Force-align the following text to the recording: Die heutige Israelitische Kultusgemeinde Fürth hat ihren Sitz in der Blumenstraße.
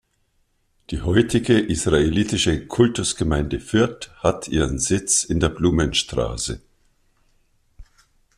Die 0.89 1.03
heutige 1.03 1.59
Israelitische 1.59 2.65
Kultusgemeinde 2.65 3.59
Fürth 3.59 4.09
hat 4.15 4.47
ihren 4.47 4.79
Sitz 4.79 5.23
in 5.25 5.39
der 5.39 5.49
Blumenstraße. 5.49 6.59